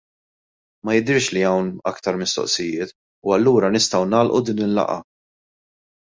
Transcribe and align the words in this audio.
Ma 0.87 0.91
jidhirx 0.95 1.25
li 1.35 1.41
hawn 1.49 1.67
aktar 1.91 2.15
mistoqsijiet 2.21 2.93
u 3.27 3.35
allura 3.35 3.69
nistgħu 3.75 4.07
nagħlqu 4.15 4.41
din 4.47 4.63
il-laqgħa. 4.69 4.97